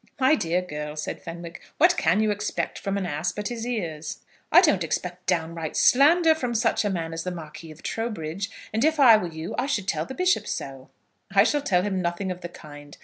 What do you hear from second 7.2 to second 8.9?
the Marquis of Trowbridge, and